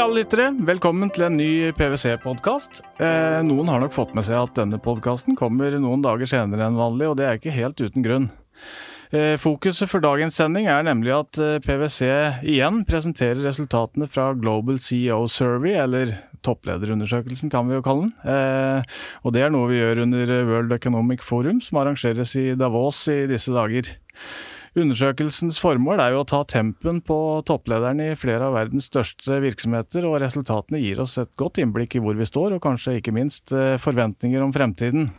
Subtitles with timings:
[0.00, 2.78] alle lyttere, velkommen til en ny PwC-podkast.
[3.04, 6.78] Eh, noen har nok fått med seg at denne podkasten kommer noen dager senere enn
[6.78, 8.30] vanlig, og det er ikke helt uten grunn.
[9.12, 12.08] Eh, fokuset for dagens sending er nemlig at eh, PwC
[12.48, 16.14] igjen presenterer resultatene fra Global CEO Survey, eller
[16.46, 18.14] topplederundersøkelsen kan vi jo kalle den.
[18.24, 23.02] Eh, og det er noe vi gjør under World Economic Forum, som arrangeres i Davos
[23.12, 23.92] i disse dager.
[24.78, 30.06] Undersøkelsens formål er jo å ta tempen på topplederne i flere av verdens største virksomheter,
[30.06, 33.50] og resultatene gir oss et godt innblikk i hvor vi står, og kanskje ikke minst
[33.50, 35.10] eh, forventninger om fremtiden.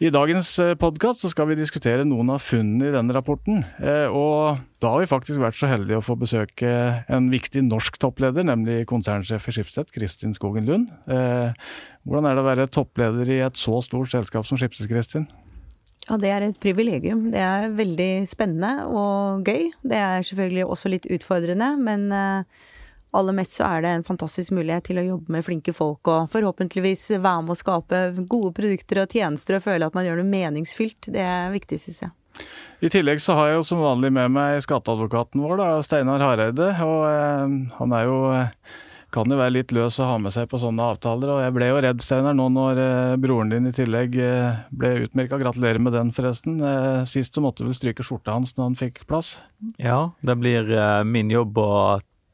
[0.00, 3.64] I dagens eh, podkast skal vi diskutere noen av funnene i denne rapporten.
[3.82, 6.70] Eh, og da har vi faktisk vært så heldige å få besøke
[7.10, 10.94] en viktig norsk toppleder, nemlig konsernsjef i Schibsted, Kristin Skogen Lund.
[11.10, 15.26] Hvordan er det å være toppleder i et så stort selskap som Schibsted, Kristin?
[16.08, 17.28] Ja, det er et privilegium.
[17.32, 19.68] Det er veldig spennende og gøy.
[19.82, 22.68] Det er selvfølgelig også litt utfordrende, men eh,
[23.16, 26.30] aller mest så er det en fantastisk mulighet til å jobbe med flinke folk og
[26.32, 30.32] forhåpentligvis være med å skape gode produkter og tjenester og føle at man gjør noe
[30.32, 31.12] meningsfylt.
[31.12, 32.14] Det er viktig, syns jeg.
[32.80, 36.70] I tillegg så har jeg jo som vanlig med meg skatteadvokaten vår, da, Steinar Hareide.
[36.86, 38.78] Og eh, han er jo eh,
[39.14, 41.32] kan jo være litt løs å ha med seg på sånne avtaler.
[41.34, 44.92] Og jeg ble jo redd, Steinar, nå når eh, broren din i tillegg eh, ble
[45.06, 45.40] utmerka.
[45.40, 46.60] Gratulerer med den, forresten.
[46.62, 49.38] Eh, sist så måtte du stryke skjorta hans når han fikk plass?
[49.82, 50.70] Ja, det blir
[51.04, 51.70] min jobb å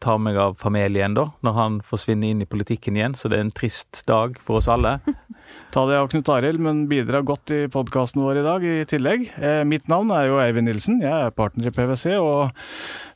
[0.03, 3.17] ta meg av familien da, når han forsvinner inn i politikken igjen.
[3.19, 4.99] Så det er en trist dag for oss alle.
[5.75, 9.27] Ta det av Knut Arild, men bidra godt i podkasten vår i dag i tillegg.
[9.37, 12.53] Eh, mitt navn er jo Eivind Nilsen, jeg er partner i PwC, og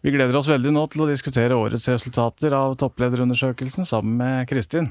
[0.04, 4.90] vi gleder oss veldig nå til å diskutere årets resultater av topplederundersøkelsen sammen med Kristin.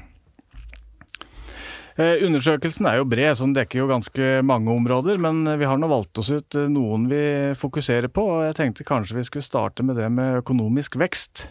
[2.00, 5.20] Eh, undersøkelsen er jo bred, så den dekker jo ganske mange områder.
[5.20, 7.22] Men vi har nå valgt oss ut noen vi
[7.60, 11.50] fokuserer på, og jeg tenkte kanskje vi skulle starte med det med økonomisk vekst.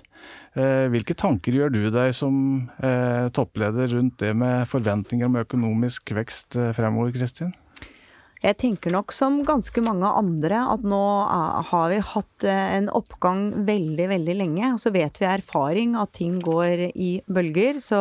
[0.58, 2.36] Eh, hvilke tanker gjør du deg som
[2.82, 7.54] eh, toppleder rundt det med forventninger om økonomisk vekst eh, fremover, Kristin?
[8.40, 11.02] Jeg tenker nok som ganske mange andre at nå
[11.70, 14.70] har vi hatt en oppgang veldig, veldig lenge.
[14.78, 17.82] Og så vet vi erfaring at ting går i bølger.
[17.84, 18.00] Så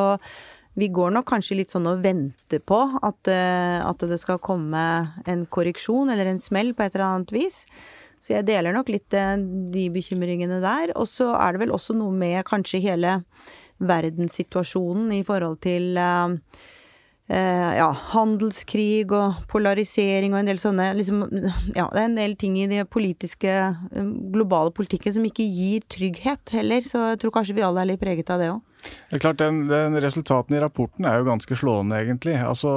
[0.78, 4.82] vi går nok kanskje litt sånn og venter på at, at det skal komme
[5.26, 7.64] en korreksjon eller en smell på et eller annet vis.
[8.22, 9.36] Så jeg deler nok litt eh,
[9.72, 10.94] de bekymringene der.
[10.98, 13.20] Og så er det vel også noe med kanskje hele
[13.78, 16.32] verdenssituasjonen i forhold til uh,
[17.30, 21.20] ja, handelskrig og polarisering og en del sånne liksom,
[21.76, 23.52] Ja, det er en del ting i det politiske,
[24.34, 26.82] globale politikken som ikke gir trygghet heller.
[26.82, 28.64] Så jeg tror kanskje vi alle er litt preget av det òg.
[28.82, 32.36] Det er klart, den, den Resultatene i rapporten er jo ganske slående, egentlig.
[32.40, 32.72] Altså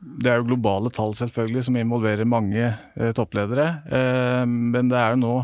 [0.00, 3.68] det er jo globale tall selvfølgelig som involverer mange eh, toppledere.
[3.92, 5.34] Eh, men det er jo nå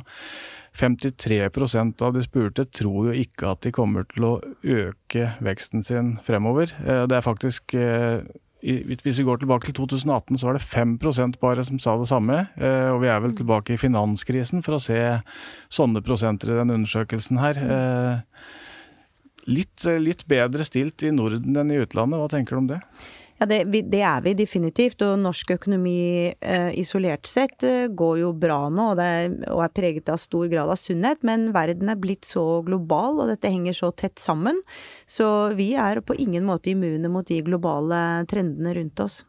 [0.76, 6.16] 53% av de spurte tror jo ikke at de kommer til å øke veksten sin
[6.24, 6.72] fremover.
[6.84, 8.24] Eh, det er faktisk eh,
[8.66, 12.46] hvis vi går tilbake til 2018, så var det 5% bare som sa det samme.
[12.56, 14.98] Eh, og vi er vel tilbake i finanskrisen for å se
[15.68, 17.60] sånne prosenter i den undersøkelsen her.
[19.46, 22.80] Litt, litt bedre stilt i Norden enn i utlandet, hva tenker du om det?
[23.36, 25.02] Ja, det, det, er vi definitivt.
[25.04, 29.74] Og norsk økonomi eh, isolert sett eh, går jo bra nå, og, er, og, er,
[29.76, 31.20] preget av stor grad av sunnhet.
[31.26, 34.62] Men verden er blitt så global, og dette henger så tett sammen.
[35.04, 39.20] Så vi er på ingen måte immune mot de globale trendene rundt oss.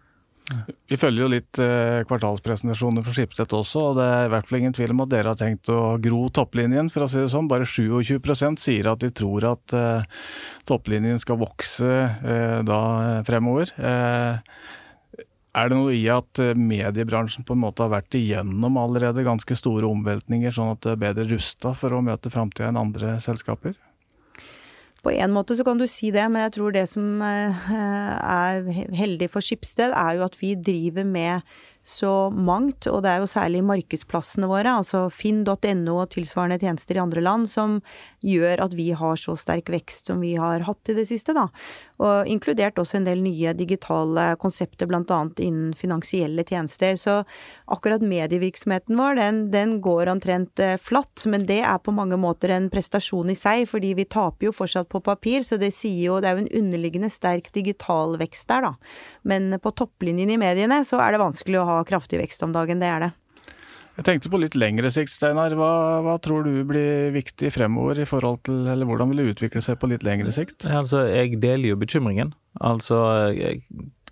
[0.88, 4.59] Vi følger jo litt eh, kvartalspresentasjoner for Skipstedt også, og det er i hvert fall
[4.62, 7.50] ingen tvil om at dere har tenkt å gro topplinjen, for å si det sånn.
[7.52, 10.24] Bare 27% sier at de tror at eh,
[10.69, 12.81] topplinjen skal vokse eh, da
[13.28, 13.74] fremover.
[15.57, 19.90] Er det noe i at mediebransjen på en måte har vært igjennom allerede ganske store
[19.90, 23.75] omveltninger, sånn at det er bedre rusta for å møte framtida enn andre selskaper?
[25.07, 28.66] På en måte så kan du si det, men jeg tror det som eh, er
[28.91, 31.45] heldig for Skipsted, er jo at vi driver med
[31.88, 37.04] så mangt, og det er jo særlig markedsplassene våre, altså finn.no og tilsvarende tjenester i
[37.04, 37.78] andre land, som
[38.28, 41.48] gjør at vi har så sterk vekst som vi har hatt i det siste, da.
[42.04, 46.94] Og inkludert også en del nye digitale konsepter, annet innen finansielle tjenester.
[47.00, 47.16] Så
[47.74, 52.54] akkurat medievirksomheten vår, den, den går omtrent eh, flatt, men det er på mange måter
[52.54, 56.19] en prestasjon i seg, fordi vi taper jo fortsatt på papir, så det sier jo
[56.22, 58.75] Det er jo en underliggende sterk digital vekst der, da.
[59.24, 62.81] Men på topplinjen i mediene så er det vanskelig å ha kraftig vekst om dagen,
[62.81, 63.13] det er det.
[63.97, 65.56] Jeg tenkte på litt lengre sikt, Steinar.
[65.57, 65.71] Hva,
[66.06, 69.79] hva, tror du blir viktig fremover i forhold til, eller hvordan vil det utvikle seg
[69.81, 70.68] på litt lengre sikt?
[70.69, 72.35] Altså, Jeg deler jo bekymringen.
[72.62, 73.00] Altså,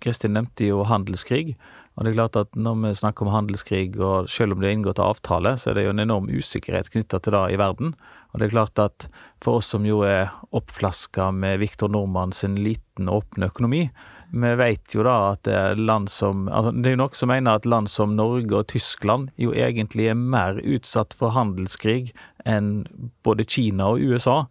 [0.02, 1.54] Kristin nevnte jo handelskrig.
[1.96, 4.76] Og det er klart at når vi snakker om handelskrig, og selv om det er
[4.76, 7.94] inngått avtale, så er det jo en enorm usikkerhet knytta til det i verden.
[8.32, 9.06] Og det er klart at
[9.44, 13.86] for oss som jo er oppflaska med Viktor Nordmann sin liten, åpne økonomi,
[14.30, 17.30] vi vet jo da at det er land som altså Det er jo noen som
[17.30, 22.10] mener at land som Norge og Tyskland jo egentlig er mer utsatt for handelskrig
[22.44, 22.86] enn
[23.26, 24.44] både Kina og USA,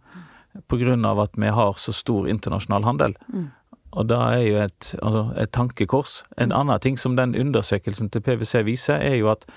[0.56, 3.14] av at vi har så stor internasjonal handel.
[3.28, 3.50] Mm.
[3.96, 6.20] Og det er jo et, altså et, tankekors.
[6.40, 9.48] En annen ting som den undersøkelsen til PwC viser, er jo at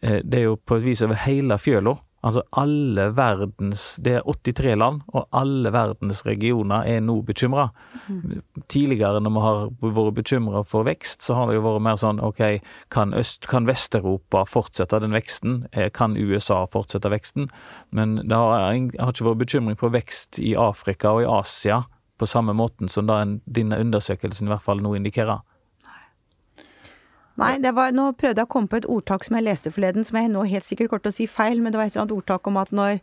[0.00, 1.98] eh, det er jo på et vis over hele fjøla.
[2.20, 7.70] Altså alle verdens Det er 83 land, og alle verdens regioner er nå bekymra.
[8.08, 8.42] Mm.
[8.68, 12.20] Tidligere, når vi har vært bekymra for vekst, så har det jo vært mer sånn
[12.20, 12.42] OK,
[12.92, 15.64] kan, Øst, kan Vest-Europa fortsette den veksten?
[15.72, 17.48] Eh, kan USA fortsette veksten?
[17.90, 21.86] Men det har, har ikke vært bekymring for vekst i Afrika og i Asia
[22.20, 25.40] på samme måten som da denne undersøkelsen i hvert fall nå indikerer.
[27.40, 30.04] Nei, det var, nå prøvde jeg å komme på et ordtak som jeg leste forleden,
[30.04, 32.04] som jeg nå helt sikkert kommer til å si feil, men det var et eller
[32.04, 32.98] annet ordtak om at når,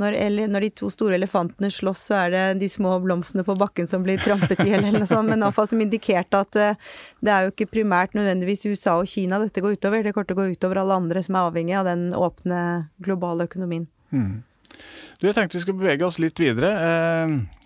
[0.00, 0.16] når,
[0.48, 4.06] når, de to store elefantene slåss, så er det de små blomstene på bakken som
[4.06, 7.44] blir trampet i hjel, eller noe sånt, men iallfall som indikerte at uh, det er
[7.44, 10.54] jo ikke primært nødvendigvis USA og Kina dette går utover, det kommer til å gå
[10.54, 12.62] utover alle andre som er avhengig av den åpne
[13.04, 13.84] globale økonomien.
[14.14, 14.40] Mm.
[15.18, 16.72] Du, jeg tenkte vi skulle bevege oss litt videre.
[16.80, 17.61] Uh,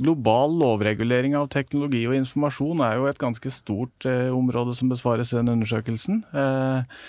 [0.00, 5.34] Global lovregulering av teknologi og informasjon er jo et ganske stort eh, område som besvares
[5.34, 6.22] i den undersøkelsen.
[6.32, 7.04] Eh,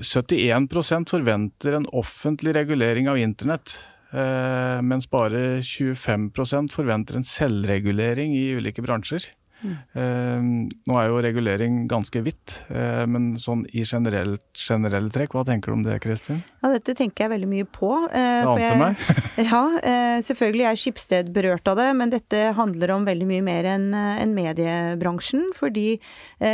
[0.00, 3.78] 71% forventer en offentlig regulering av internett,
[4.12, 9.30] eh, mens bare 25% forventer en selvregulering i ulike bransjer.
[9.64, 10.68] Mm.
[10.84, 15.76] nå er jo regulering ganske vidt, uh, men sånn i generelle trekk, hva tenker du
[15.78, 16.42] om det, Kristin?
[16.60, 17.88] Ja, dette tenker jeg veldig mye på.
[17.88, 19.06] Uh, det ante jeg, meg.
[19.50, 19.62] ja,
[20.26, 24.34] selvfølgelig er Skipsted berørt av det, men dette handler om veldig mye mer enn en
[24.36, 25.48] mediebransjen.
[25.56, 25.98] Fordi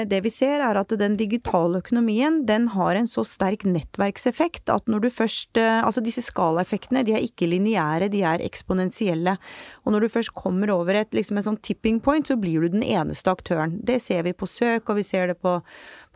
[0.08, 4.90] det vi ser er at den digitale økonomien, den har en så sterk nettverkseffekt at
[4.90, 9.34] når du først Altså disse skalaeffektene, de er ikke lineære, de er eksponentielle.
[9.82, 12.76] Og når du først kommer over et, liksom et sånn tipping point, så blir du
[12.76, 13.78] den eneste aktøren.
[13.82, 15.58] Det ser vi på søk, og vi ser det på,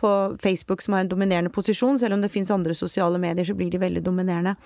[0.01, 1.99] på Facebook, som har en dominerende posisjon.
[1.99, 4.57] Selv om det finnes andre sosiale medier, så blir de veldig dominerende.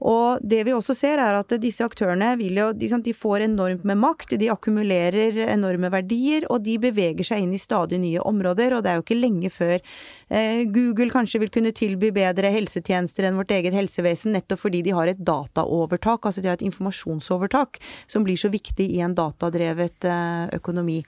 [0.00, 3.98] Og det vi også ser, er at disse aktørene vil jo De får enormt med
[4.00, 8.76] makt, de akkumulerer enorme verdier, og de beveger seg inn i stadig nye områder.
[8.76, 13.28] Og det er jo ikke lenge før eh, Google kanskje vil kunne tilby bedre helsetjenester
[13.28, 17.80] enn vårt eget helsevesen, nettopp fordi de har et dataovertak, altså de har et informasjonsovertak,
[18.08, 21.02] som blir så viktig i en datadrevet eh, økonomi.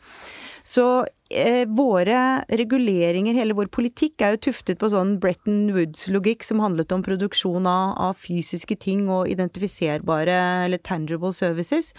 [0.64, 6.62] Så eh, våre reguleringer, hele vår politikk, er jo tuftet på sånn Bretton Woods-logikk som
[6.62, 10.38] handlet om produksjon av, av, fysiske ting og identifiserbare
[10.69, 11.93] eller tangible services.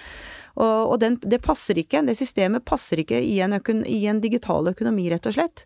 [0.54, 4.22] Og, og den, det passer ikke, det systemet passer ikke i en, økon, i en
[4.24, 5.66] digital økonomi, rett og slett.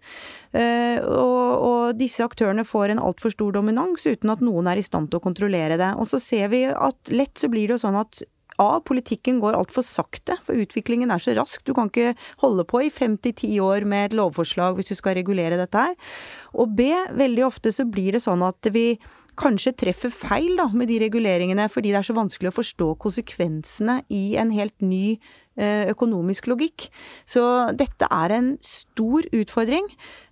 [0.55, 4.85] Eh, og, og, disse aktørene får en altfor stor dominans uten at noen er i
[4.85, 5.91] stand til å kontrollere det.
[5.99, 8.23] Og så ser vi at lett så blir det jo sånn at
[8.61, 8.79] A.
[8.81, 11.63] Politikken går altfor sakte, for utviklingen er så rask.
[11.65, 14.97] Du kan ikke holde på i fem til ti år med et lovforslag hvis du
[14.97, 15.95] skal regulere dette her.
[16.57, 16.89] Og B.
[17.17, 18.97] Veldig ofte så blir det sånn at vi
[19.37, 23.99] kanskje treffer feil da, med de reguleringene, fordi det er så vanskelig å forstå konsekvensene
[24.09, 25.19] i en helt ny
[25.57, 26.87] økonomisk logikk.
[27.25, 27.41] Så
[27.77, 29.87] dette er en stor utfordring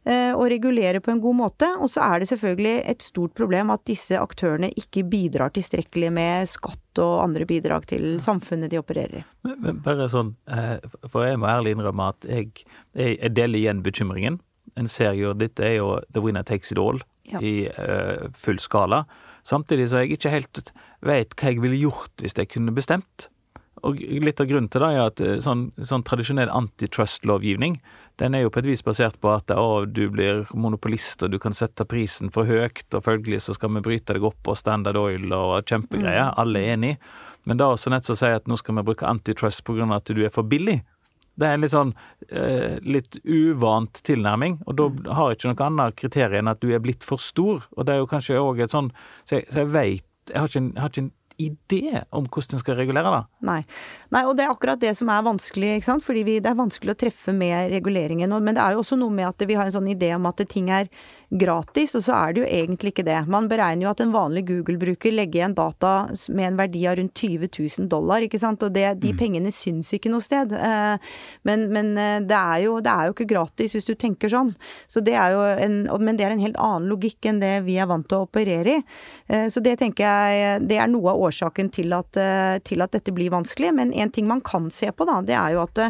[0.06, 1.70] eh, å regulere på en god måte.
[1.82, 6.52] Og så er det selvfølgelig et stort problem at disse aktørene ikke bidrar tilstrekkelig med
[6.52, 9.26] skatt og andre bidrag til samfunnet de opererer i.
[9.86, 10.78] Bare sånn, eh,
[11.10, 14.40] for jeg må ærlig innrømme at jeg, jeg deler igjen bekymringen.
[14.76, 17.00] En ser jo, dette er jo the winner takes it all
[17.30, 17.40] ja.
[17.40, 17.70] i
[18.36, 19.06] full skala.
[19.46, 20.72] Samtidig så jeg ikke helt
[21.06, 23.30] vet hva jeg ville gjort hvis jeg kunne bestemt.
[23.86, 27.78] Og litt av grunnen til det er at eh, sånn, sånn tradisjonell antitrust-lovgivning,
[28.22, 31.40] den er jo på et vis basert på at å, du blir monopolist og du
[31.42, 34.98] kan sette prisen for høyt, og følgelig så skal vi bryte deg opp og Standard
[34.98, 36.32] Oil og kjempegreier.
[36.32, 36.36] Mm.
[36.42, 36.94] Alle er enig.
[37.46, 39.86] Men da også nett så sier at nå skal vi bruke antitrust pga.
[39.94, 40.80] at du er for billig.
[41.36, 41.92] Det er en litt sånn
[42.32, 45.00] eh, litt uvant tilnærming, og da mm.
[45.18, 47.68] har jeg ikke noe annet kriterium enn at du er blitt for stor.
[47.76, 48.94] Og det er jo kanskje òg et sånn
[49.28, 50.50] Så jeg, så jeg veit jeg har
[50.90, 51.12] ikke en
[51.42, 53.22] idé om hvordan en skal regulere det.
[53.48, 53.60] Nei.
[54.14, 54.24] Nei.
[54.26, 56.06] og det er akkurat det som er vanskelig, ikke sant.
[56.06, 58.36] Fordi vi, det er vanskelig å treffe med reguleringen.
[58.40, 60.44] Men det er jo også noe med at vi har en sånn idé om at
[60.52, 60.90] ting er
[61.30, 63.18] gratis, og så er det jo egentlig ikke det.
[63.32, 65.94] Man beregner jo at en vanlig Google-bruker legger igjen data
[66.30, 68.64] med en verdi av rundt 20 000 dollar, ikke sant.
[68.66, 69.20] Og det, de mm.
[69.20, 70.54] pengene syns ikke noe sted.
[70.56, 71.16] Eh,
[71.48, 74.54] men, men eh, det, er jo, det, er jo, ikke gratis hvis du tenker sånn.
[74.92, 77.80] Så det er jo en, men det er en helt annen logikk enn det vi
[77.82, 78.86] er vant til å operere i.
[79.28, 82.18] Eh, så det tenker jeg det er noe av årsaken til at,
[82.66, 83.74] til at dette blir vanskelig.
[83.76, 85.82] Men en ting man kan se på, da, det er jo at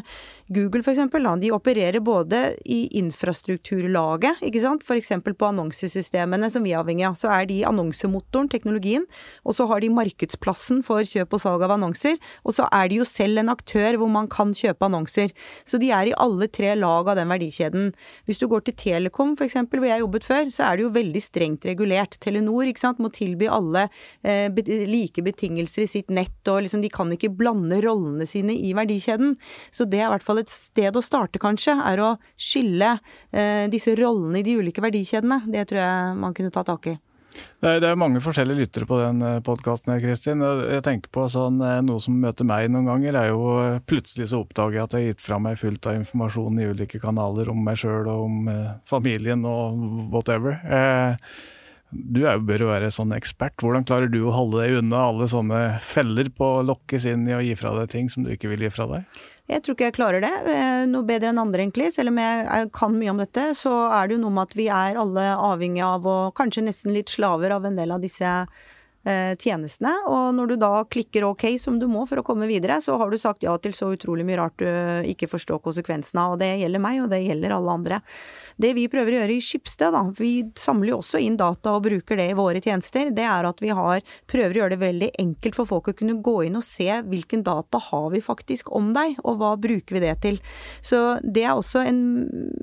[0.53, 4.83] Google for eksempel, de opererer både i infrastrukturlaget, ikke sant.
[4.95, 7.15] Eksempel på annonsesystemene som vi er avhengig av.
[7.17, 9.07] Så er de annonsemotoren, teknologien,
[9.43, 12.19] og så har de markedsplassen for kjøp og salg av annonser.
[12.45, 15.33] Og så er de jo selv en aktør hvor man kan kjøpe annonser.
[15.65, 17.89] Så de er i alle tre lag av den verdikjeden.
[18.29, 21.23] Hvis du går til Telekom eksempel, hvor jeg jobbet før, så er det jo veldig
[21.25, 22.19] strengt regulert.
[22.23, 23.87] Telenor ikke sant, må tilby alle
[24.21, 24.47] eh,
[24.85, 29.35] like betingelser i sitt nett, og liksom de kan ikke blande rollene sine i verdikjeden.
[29.73, 32.97] Så det er i hvert fall fall et sted å starte, kanskje, er å skille
[33.31, 35.45] eh, disse rollene i de ulike verdikjedene.
[35.47, 36.97] Det tror jeg man kunne ta tak i.
[37.59, 39.97] Det er, mange forskjellige lyttere på den eh, podkasten.
[39.99, 44.29] Jeg tenker på sånn, eh, Noe som møter meg noen ganger, er jo eh, plutselig
[44.31, 47.51] så oppdager jeg at jeg har gitt fra meg fullt av informasjon i ulike kanaler
[47.51, 48.47] om meg sjøl og om
[48.87, 50.61] familien og whatever.
[50.63, 51.35] Eh,
[51.95, 53.55] du er, bør jo være sånn ekspert.
[53.61, 57.35] Hvordan klarer du å holde deg unna alle sånne feller på å lokkes inn i
[57.37, 59.23] å gi fra deg ting som du ikke vil gi fra deg?
[59.51, 60.33] Jeg tror ikke jeg klarer det.
[60.49, 61.91] Eh, noe bedre enn andre, egentlig.
[61.93, 64.69] Selv om jeg kan mye om dette, så er det jo noe med at vi
[64.73, 68.31] er alle avhengig av, og kanskje nesten litt slaver av en del av disse
[69.05, 69.93] tjenestene.
[70.09, 73.11] Og når du da klikker ok, som du må for å komme videre, så har
[73.11, 74.67] du sagt ja til så utrolig mye rart du
[75.11, 76.35] ikke forstår konsekvensene av.
[76.35, 78.01] Og det gjelder meg, og det gjelder alle andre.
[78.61, 81.83] Det vi prøver å gjøre i Skipsted, da, vi samler jo også inn data og
[81.87, 85.09] bruker det i våre tjenester, det er at vi har, prøver å gjøre det veldig
[85.21, 88.93] enkelt for folk å kunne gå inn og se hvilken data har vi faktisk om
[88.95, 90.39] deg, og hva bruker vi det til.
[90.85, 92.01] Så det er også en,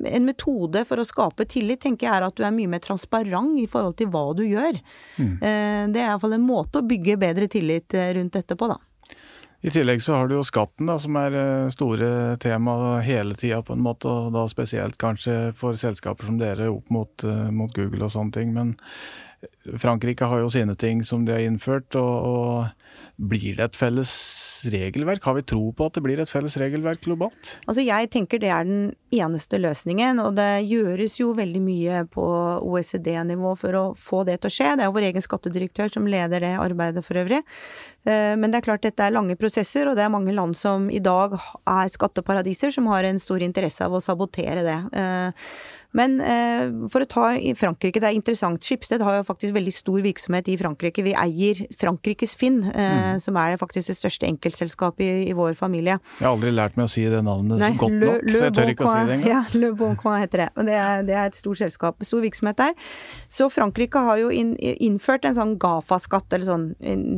[0.08, 3.60] en metode for å skape tillit, tenker jeg er at du er mye mer transparent
[3.60, 4.80] i forhold til hva du gjør.
[5.18, 5.34] Mm.
[5.36, 8.68] Eh, det er iallfall fall en måte å bygge bedre tillit eh, rundt dette på,
[8.70, 8.78] da.
[9.62, 13.62] I tillegg så har du jo skatten, da, som er eh, store tema hele tida,
[13.62, 14.10] på en måte.
[14.10, 18.34] Og da spesielt kanskje for selskaper som dere opp mot, eh, mot Google og sånne
[18.34, 18.52] ting.
[18.56, 18.74] Men
[19.78, 24.10] Frankrike har jo sine ting som de har innført, og, og blir det et felles
[24.70, 25.24] regelverk?
[25.24, 27.56] Har vi tro på at det blir et felles regelverk globalt?
[27.66, 32.26] Altså jeg tenker det er den eneste løsningen, og det gjøres jo veldig mye på
[32.68, 34.70] OECD-nivå for å få det til å skje.
[34.76, 37.42] Det er jo vår egen skattedirektør som leder det arbeidet for øvrig.
[38.06, 40.88] Eh, men det er klart dette er lange prosesser, og det er mange land som
[40.90, 44.80] i dag er skatteparadiser, som har en stor interesse av å sabotere det.
[45.96, 48.62] Men eh, for å ta i Frankrike, det er interessant.
[48.64, 51.04] Skipsted har jo faktisk veldig stor virksomhet i Frankrike.
[51.04, 53.20] Vi eier Frankrikes Finn, eh, mm.
[53.22, 55.98] som er faktisk det største enkeltselskapet i, i, vår familie.
[56.18, 58.48] Jeg har aldri lært meg å si det navnet Nei, godt le, nok, le, så
[58.48, 59.30] jeg tør ikke å si det engang.
[59.32, 60.48] Ja, Le Boncoin heter det.
[60.56, 62.76] Men det er, det er, et stort selskap, stor virksomhet der.
[63.32, 66.66] Så Frankrike har jo inn, innført en sånn GAFA-skatt, eller sånn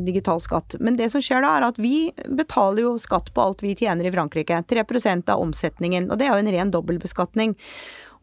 [0.07, 0.79] digital skatt.
[0.83, 4.09] Men det som skjer da, er at vi betaler jo skatt på alt vi tjener
[4.09, 4.63] i Frankrike.
[4.71, 6.11] 3% av omsetningen.
[6.11, 7.55] Og det er jo en ren dobbeltbeskatning.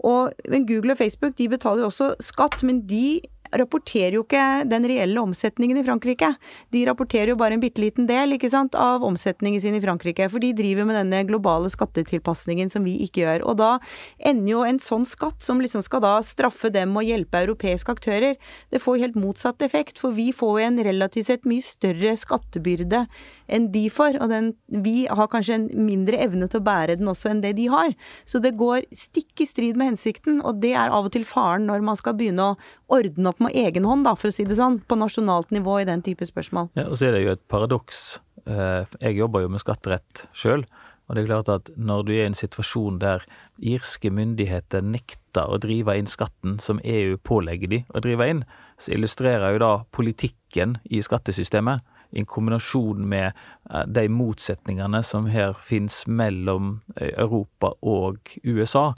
[0.08, 0.34] Og
[0.68, 3.22] Google og Facebook de betaler jo også skatt, men de
[3.60, 6.30] rapporterer jo ikke den reelle omsetningen i Frankrike.
[6.72, 10.30] De rapporterer jo bare en bitte liten del ikke sant, av omsetningen sin i Frankrike,
[10.32, 13.46] for de driver med denne globale skattetilpasningen som vi ikke gjør.
[13.52, 13.72] Og da
[14.18, 18.40] ender jo en sånn skatt, som liksom skal da straffe dem og hjelpe europeiske aktører,
[18.72, 23.06] det får helt motsatt effekt, for vi får jo en relativt sett mye større skattebyrde
[23.54, 24.52] enn de får, og den,
[24.84, 27.94] vi har kanskje en mindre evne til å bære den også enn det de har.
[28.26, 31.68] Så det går stikk i strid med hensikten, og det er av og til faren
[31.70, 32.58] når man skal begynne å
[32.92, 35.90] ordne opp med egen hånd, da, for å si det sånn, på nasjonalt nivå i
[35.90, 36.72] den type spørsmål.
[36.80, 38.22] Ja, og så er det jo et paradoks.
[38.48, 40.66] Eh, jeg jobber jo med skatterett sjøl.
[41.12, 43.26] Og det er klart at når du er i en situasjon der
[43.60, 48.46] irske myndigheter nekter å drive inn skatten som EU pålegger de å drive inn,
[48.80, 53.32] så illustrerer jo da politikken i skattesystemet i kombinasjon med
[53.70, 58.92] eh, de motsetningene som her finnes mellom eh, Europa og USA.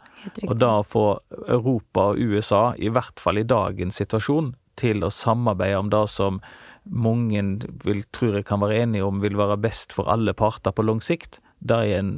[0.48, 1.08] Og da få
[1.48, 6.42] Europa og USA, i hvert fall i dagens situasjon, til å samarbeide om det som
[6.84, 7.44] mange
[7.86, 11.02] vil, tror jeg kan være enige om vil være best for alle parter på lang
[11.04, 11.40] sikt.
[11.64, 12.18] En,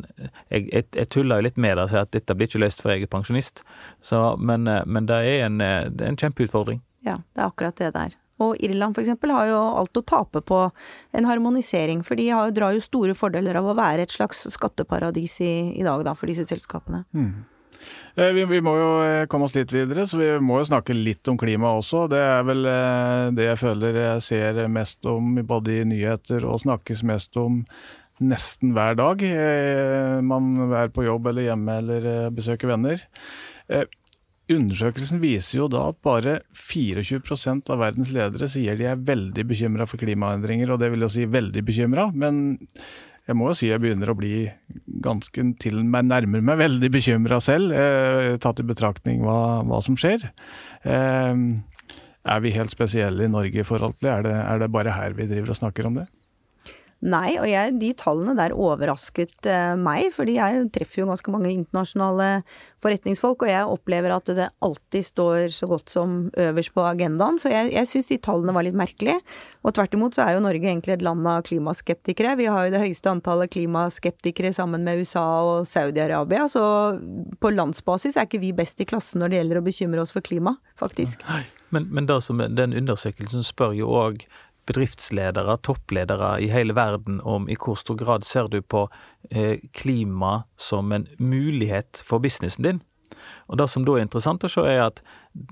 [0.50, 2.82] jeg, jeg, jeg, tuller jo litt med det og sier at dette blir ikke løst
[2.82, 3.62] for jeg er pensjonist,
[4.02, 6.82] Så, men, eh, men, det er en, en kjempeutfordring.
[7.06, 8.16] Ja, det er akkurat det der.
[8.44, 9.16] Og Irland f.eks.
[9.32, 10.62] har jo alt å tape på
[11.16, 15.40] en harmonisering, for de har, drar jo store fordeler av å være et slags skatteparadis
[15.46, 17.06] i, i dag, da, for disse selskapene.
[17.16, 17.46] Mm.
[18.16, 20.96] Eh, vi, vi, må jo eh, komme oss litt videre, så vi må jo snakke
[20.96, 22.06] litt om klima også.
[22.12, 26.62] Det er vel eh, det jeg føler jeg ser mest om både i nyheter og
[26.64, 27.62] snakkes mest om
[28.24, 29.24] nesten hver dag.
[30.24, 33.02] Man er på jobb eller hjemme eller besøker venner.
[34.52, 39.88] Undersøkelsen viser jo da at bare 24% av verdens ledere sier de er veldig bekymra
[39.90, 42.08] for klimaendringer, og det vil jo si veldig bekymra.
[42.14, 42.60] Men
[43.26, 44.46] jeg må jo si jeg begynner å bli
[45.06, 49.98] ganske til meg nærmer meg veldig bekymra selv, eh, tatt i betraktning hva, hva som
[49.98, 50.28] skjer.
[50.86, 51.34] Eh,
[52.26, 54.14] er vi helt spesielle i Norge i forhold til det?
[54.14, 54.38] Er, det?
[54.46, 56.08] er det bare her vi driver og snakker om det?
[57.04, 61.52] Nei, og jeg, de tallene der overrasket uh, meg, fordi jeg treffer jo ganske mange
[61.52, 62.30] internasjonale
[62.82, 67.52] forretningsfolk, og jeg opplever at det alltid står så godt som øverst på agendaen, så
[67.52, 69.20] jeg, jeg syns de tallene var litt merkelige.
[69.68, 72.38] Og tvert imot så er jo Norge egentlig et land av klimaskeptikere.
[72.40, 76.66] Vi har jo det høyeste antallet klimaskeptikere sammen med USA og Saudi-Arabia, så
[77.44, 80.26] på landsbasis er ikke vi best i klassen når det gjelder å bekymre oss for
[80.26, 81.28] klima, faktisk.
[81.76, 84.26] Men, men som, den undersøkelsen spør jo òg
[84.66, 88.88] bedriftsledere, toppledere i hele verden om i hvor stor grad ser du på
[89.30, 92.84] eh, klima som en mulighet for businessen din.
[93.48, 95.02] Og Det som da er interessant å se, er at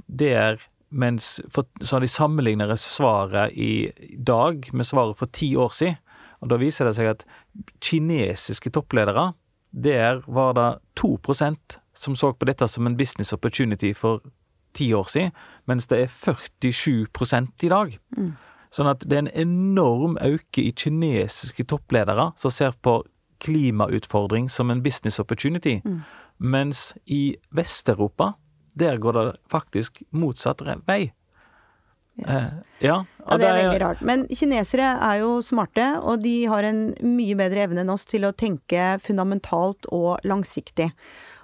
[0.07, 0.61] det er
[0.93, 5.97] mens for, så de sammenlignet svaret i dag med svaret for ti år siden.
[6.43, 7.25] Og Da viser det seg at
[7.79, 9.31] kinesiske toppledere,
[9.71, 14.21] der var det 2% som så på dette som en business opportunity for
[14.73, 15.31] ti år siden,
[15.65, 17.07] mens det er 47
[17.63, 17.97] i dag.
[18.17, 18.33] Mm.
[18.73, 23.01] Sånn at det er en enorm økning i kinesiske toppledere som ser på
[23.43, 25.99] klimautfordring som en business opportunity, mm.
[26.39, 28.33] mens i Vest-Europa,
[28.73, 31.11] der går det faktisk motsatt vei.
[32.15, 32.29] Yes.
[32.29, 32.49] Eh,
[32.85, 34.01] ja, ja, det er veldig rart.
[34.05, 38.27] Men kinesere er jo smarte, og de har en mye bedre evne enn oss til
[38.27, 40.91] å tenke fundamentalt og langsiktig.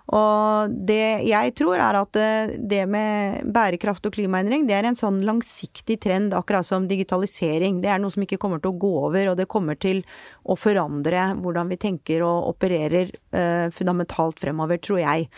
[0.09, 4.97] Og det jeg tror er at eh, det med bærekraft og klimaendring, det er en
[4.97, 7.77] sånn langsiktig trend, akkurat som digitalisering.
[7.83, 10.01] Det er noe som ikke kommer til å gå over, og det kommer til
[10.49, 15.29] å forandre hvordan vi tenker og opererer eh, fundamentalt fremover, tror jeg.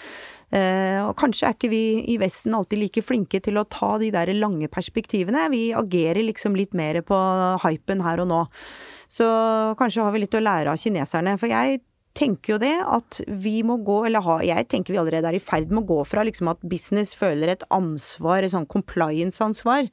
[0.51, 4.11] Eh, og kanskje er ikke vi i Vesten alltid like flinke til å ta de
[4.15, 5.49] der lange perspektivene.
[5.51, 7.19] Vi agerer liksom litt mer på
[7.65, 8.41] hypen her og nå.
[9.11, 9.27] Så
[9.79, 11.35] kanskje har vi litt å lære av kineserne.
[11.39, 11.81] For jeg
[12.17, 15.43] tenker jo det at vi må gå, eller ha, jeg tenker vi allerede er i
[15.43, 19.87] ferd med å gå fra liksom at business føler et ansvar, et sånn compliance-ansvar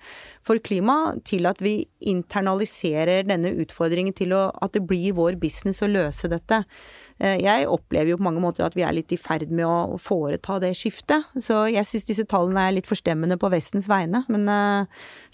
[0.47, 5.83] for klima, til at vi internaliserer denne utfordringen til å, at det blir vår business
[5.85, 6.65] å løse dette.
[7.19, 9.99] Eh, jeg opplever jo på mange måter at vi er litt i ferd med å
[10.03, 11.31] foreta det skiftet.
[11.39, 14.89] Så jeg syns disse tallene er litt forstemmende på Vestens vegne, men jeg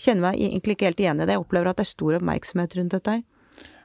[0.07, 1.37] kjenner meg egentlig ikke helt igjen i det.
[1.37, 3.25] Jeg opplever at det er stor oppmerksomhet rundt dette her.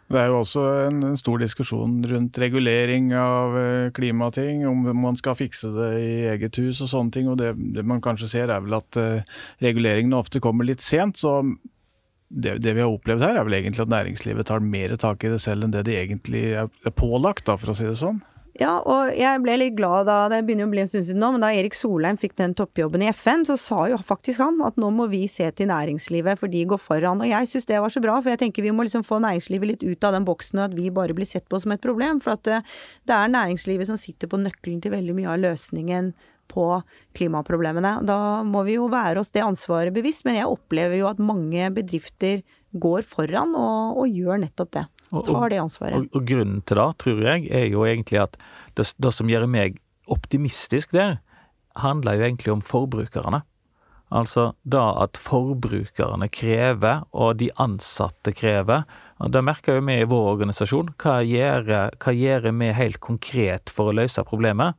[0.09, 5.19] Det er jo også en, en, stor diskusjon rundt regulering av eh, klimating, om man
[5.19, 7.27] skal fikse det i eget hus og sånne ting.
[7.29, 11.21] og Det, det man kanskje ser er vel at uh, reguleringene ofte kommer litt sent.
[11.21, 11.43] så
[12.29, 15.31] det, det, vi har opplevd her, er vel egentlig at næringslivet tar mer tak i
[15.33, 18.21] det selv enn det de egentlig er pålagt, da, for å si det sånn.
[18.59, 21.29] Ja, og jeg ble litt glad da, det begynner å bli en stund siden nå,
[21.31, 24.75] men da Erik Solheim fikk den toppjobben i FN, så sa jo faktisk han at
[24.79, 27.23] nå må vi se til næringslivet, for de går foran.
[27.23, 29.71] Og jeg syns det var så bra, for jeg tenker vi må liksom få næringslivet
[29.71, 32.19] litt ut av den boksen, og at vi bare blir sett på som et problem.
[32.25, 32.75] For at det, eh,
[33.07, 36.11] det er næringslivet som sitter på nøkkelen til veldig mye av løsningen
[36.51, 36.67] på
[37.15, 38.01] klimaproblemene.
[38.03, 41.71] Da må vi jo være oss det ansvaret bevisst, men jeg opplever jo at mange
[41.79, 42.43] bedrifter
[42.75, 44.89] går foran og, og gjør nettopp det.
[45.09, 45.95] Tar det ansvaret.
[45.97, 48.37] Og, og, grunnen til det, tror jeg, er jo egentlig at
[48.77, 51.19] det, det som gjør meg optimistisk der,
[51.79, 53.43] handler jo egentlig om forbrukerne.
[54.09, 58.87] Altså da at forbrukerne krever, og de ansatte krever.
[59.19, 60.95] og Det merker jo vi i vår organisasjon.
[60.97, 64.73] Hva gjør, hva gjør vi helt konkret for å løse problemet?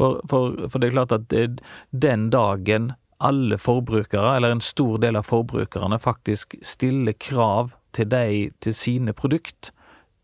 [0.00, 1.60] For, for, for det er klart at det,
[1.92, 8.56] den dagen alle forbrukere, eller en stor del av forbrukerne, faktisk stiller krav til deg,
[8.62, 9.72] til sine produkt,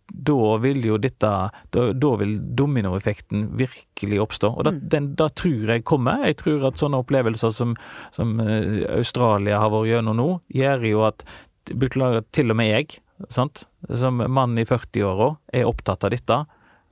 [0.06, 1.30] da vil jo dette
[1.74, 4.52] Da, da vil dominoeffekten virkelig oppstå.
[4.54, 4.80] Og mm.
[4.92, 6.24] den, da tror jeg kommer.
[6.28, 7.74] Jeg tror at sånne opplevelser som,
[8.14, 11.26] som eh, Australia har vært gjennom nå, gjør jo at
[11.66, 13.64] Beklager, til og med jeg, sant,
[13.98, 16.36] som mann i 40-åra, er opptatt av dette.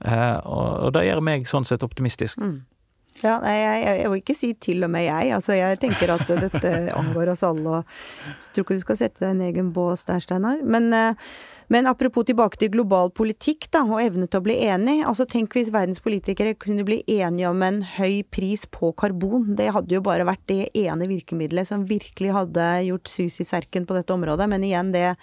[0.03, 2.41] Eh, og det gjør meg sånn sett optimistisk.
[2.43, 2.57] Mm.
[3.23, 5.31] Ja, nei, jeg, jeg, vil ikke si til og med jeg.
[5.37, 9.23] Altså, jeg tenker at dette angår oss alle, og jeg tror ikke du skal sette
[9.23, 10.59] deg i en egen bås der, Steinar.
[10.67, 11.29] Men, eh,
[11.71, 14.97] men, apropos tilbake til global politikk, da, og evne til å bli enig.
[15.07, 19.47] Altså, tenk hvis verdens politikere kunne bli enige om en høy pris på karbon.
[19.55, 23.87] Det hadde jo bare vært det ene virkemidlet som virkelig hadde gjort sus i serken
[23.87, 24.51] på dette området.
[24.51, 25.13] Men igjen, det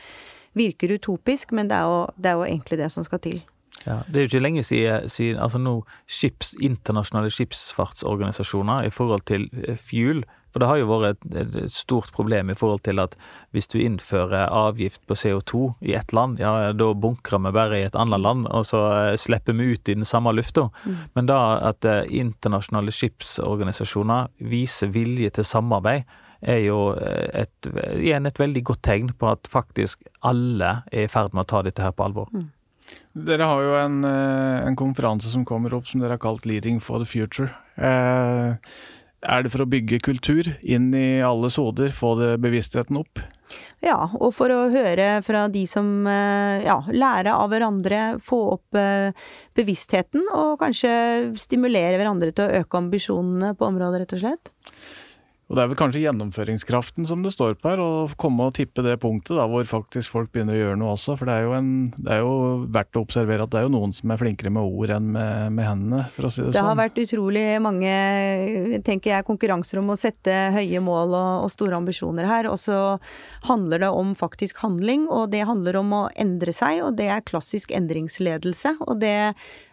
[0.57, 3.43] virker utopisk, men det er jo, det er jo egentlig det som skal til.
[3.87, 9.27] Ja, Det er jo ikke lenge siden, siden altså nå skips, internasjonale skipsfartsorganisasjoner i forhold
[9.27, 13.17] til eh, fuel For det har jo vært et, stort problem i forhold til at
[13.57, 17.87] hvis du innfører avgift på CO2 i ett land, ja, da bunkrer vi bare i
[17.87, 20.69] et annet land, og så eh, slipper vi ut i den samme lufta.
[20.85, 20.99] Mm.
[21.15, 26.05] Men da at eh, internasjonale skipsorganisasjoner viser vilje til samarbeid,
[26.43, 31.33] er jo et, igjen et veldig godt tegn på at faktisk alle er i ferd
[31.33, 32.29] med å ta dette her på alvor.
[32.35, 32.51] Mm.
[33.13, 37.03] Dere har jo en, en, konferanse som kommer opp som dere har kalt 'Leading for
[37.03, 37.53] the Future'.
[37.77, 38.57] Eh,
[39.23, 43.21] er det for å bygge kultur inn i alles hoder, få det bevisstheten opp?
[43.83, 48.79] Ja, og for å høre fra de som eh, ja, lærer av hverandre, få opp
[48.79, 49.15] eh,
[49.59, 50.93] bevisstheten, og kanskje
[51.39, 54.53] stimulere hverandre til å øke ambisjonene på området, rett og slett.
[55.53, 58.81] Og det er vel kanskje gjennomføringskraften som det står på her, å komme og tippe
[58.87, 61.19] det punktet da, hvor faktisk folk begynner å gjøre noe også.
[61.21, 61.67] For det er, jo en,
[61.99, 62.31] det er jo
[62.73, 65.53] verdt å observere at det er jo noen som er flinkere med ord enn med,
[65.59, 66.57] med hendene, for å si det, det sånn.
[66.57, 67.97] Det har vært utrolig mange,
[68.87, 72.49] tenker jeg, konkurranser om å sette høye mål og, og store ambisjoner her.
[72.49, 72.79] Og så
[73.51, 77.29] handler det om faktisk handling, og det handler om å endre seg, og det er
[77.29, 78.79] klassisk endringsledelse.
[78.89, 79.19] Og det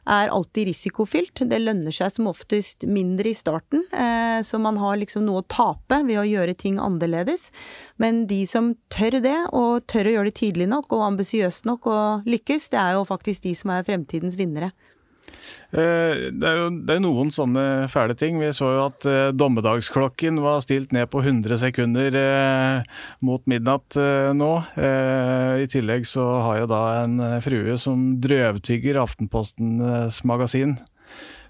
[0.10, 1.44] er alltid risikofylt.
[1.50, 5.48] Det lønner seg som oftest mindre i starten, eh, så man har liksom noe å
[5.70, 7.50] tape ved å gjøre ting annerledes.
[8.02, 11.90] Men de som tør det, og tør å gjøre det tidlig nok og ambisiøst nok
[11.90, 14.72] og lykkes, det er jo faktisk de som er fremtidens vinnere.
[15.70, 18.40] Eh, det er jo det er noen sånne fæle ting.
[18.42, 23.98] Vi så jo at eh, dommedagsklokken var stilt ned på 100 sekunder eh, mot midnatt
[24.00, 24.52] eh, nå.
[24.74, 30.80] Eh, I tillegg så har jeg da en frue som drøvtygger Aftenpostens magasin.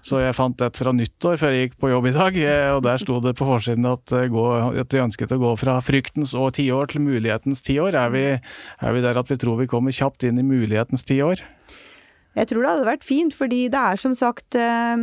[0.06, 2.36] Så jeg fant et fra nyttår før jeg gikk på jobb i dag,
[2.76, 6.54] og der sto det på forsiden at, at de ønsket å gå fra fryktens og
[6.56, 7.98] tiår til mulighetens tiår.
[8.00, 8.40] Er,
[8.80, 11.44] er vi der at vi tror vi kommer kjapt inn i mulighetens tiår?
[12.38, 15.00] Jeg tror det hadde vært fint, fordi det er som sagt eh,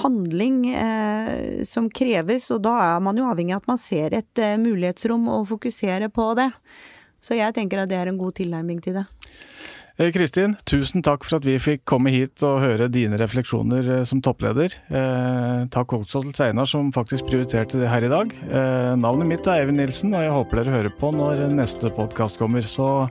[0.00, 4.40] handling eh, som kreves, og da er man jo avhengig av at man ser et
[4.40, 6.48] eh, mulighetsrom og fokuserer på det.
[7.20, 9.04] Så jeg tenker at det er en god tilnærming til det.
[10.08, 14.72] Kristin, tusen takk for at vi fikk komme hit og høre dine refleksjoner som toppleder.
[14.88, 18.32] Eh, takk også til Steinar som faktisk prioriterte det her i dag.
[18.48, 22.40] Eh, navnet mitt er Eivind Nilsen, og jeg håper dere hører på når neste podkast
[22.40, 22.64] kommer.
[22.64, 23.10] Så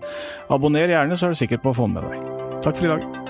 [0.49, 2.30] abonner gjerne, så er du sikker på å få med deg.
[2.65, 3.29] Takk for i dag.